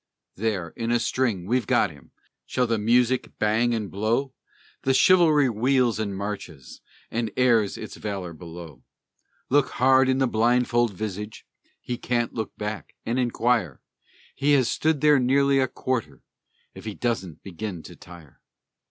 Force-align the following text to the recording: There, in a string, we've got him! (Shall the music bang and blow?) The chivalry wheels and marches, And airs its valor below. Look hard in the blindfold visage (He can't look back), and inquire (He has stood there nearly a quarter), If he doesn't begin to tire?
There, 0.33 0.69
in 0.69 0.89
a 0.91 0.99
string, 0.99 1.45
we've 1.45 1.67
got 1.67 1.91
him! 1.91 2.09
(Shall 2.47 2.65
the 2.65 2.79
music 2.79 3.37
bang 3.37 3.75
and 3.75 3.91
blow?) 3.91 4.33
The 4.81 4.95
chivalry 4.95 5.47
wheels 5.47 5.99
and 5.99 6.17
marches, 6.17 6.81
And 7.11 7.29
airs 7.37 7.77
its 7.77 7.97
valor 7.97 8.33
below. 8.33 8.81
Look 9.51 9.69
hard 9.73 10.09
in 10.09 10.17
the 10.17 10.25
blindfold 10.25 10.91
visage 10.91 11.45
(He 11.79 11.99
can't 11.99 12.33
look 12.33 12.55
back), 12.57 12.95
and 13.05 13.19
inquire 13.19 13.79
(He 14.33 14.53
has 14.53 14.67
stood 14.67 15.01
there 15.01 15.19
nearly 15.19 15.59
a 15.59 15.67
quarter), 15.67 16.23
If 16.73 16.85
he 16.85 16.95
doesn't 16.95 17.43
begin 17.43 17.83
to 17.83 17.95
tire? 17.95 18.41